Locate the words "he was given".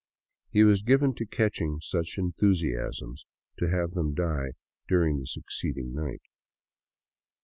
0.49-1.13